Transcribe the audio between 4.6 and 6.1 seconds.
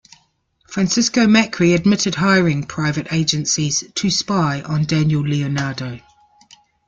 on Daniel Leonardo.